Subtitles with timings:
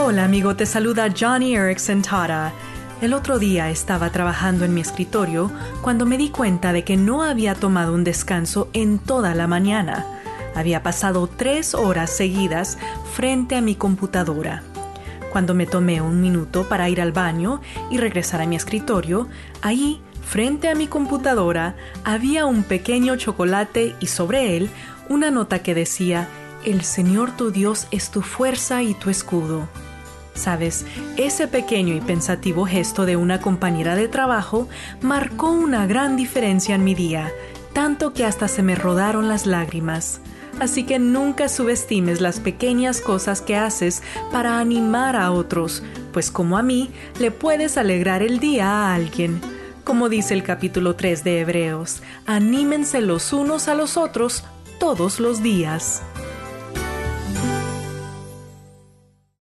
[0.00, 2.52] Hola amigo, te saluda Johnny Erickson Tara.
[3.02, 5.50] El otro día estaba trabajando en mi escritorio
[5.82, 10.06] cuando me di cuenta de que no había tomado un descanso en toda la mañana.
[10.54, 12.78] Había pasado tres horas seguidas
[13.12, 14.62] frente a mi computadora.
[15.32, 17.60] Cuando me tomé un minuto para ir al baño
[17.90, 19.26] y regresar a mi escritorio,
[19.62, 21.74] ahí, frente a mi computadora,
[22.04, 24.70] había un pequeño chocolate y sobre él
[25.08, 26.28] una nota que decía,
[26.64, 29.68] El Señor tu Dios es tu fuerza y tu escudo.
[30.38, 30.86] Sabes,
[31.16, 34.68] ese pequeño y pensativo gesto de una compañera de trabajo
[35.02, 37.32] marcó una gran diferencia en mi día,
[37.72, 40.20] tanto que hasta se me rodaron las lágrimas.
[40.60, 46.56] Así que nunca subestimes las pequeñas cosas que haces para animar a otros, pues como
[46.56, 49.40] a mí, le puedes alegrar el día a alguien.
[49.82, 54.44] Como dice el capítulo 3 de Hebreos, anímense los unos a los otros
[54.78, 56.00] todos los días.